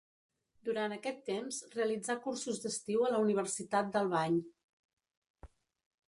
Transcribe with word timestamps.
Durant 0.67 0.93
aquest 0.93 1.19
temps 1.25 1.57
realitzà 1.73 2.15
cursos 2.23 2.61
d'estiu 2.63 3.03
a 3.07 3.11
la 3.15 3.19
Universitat 3.25 3.91
d'Albany. 3.97 4.39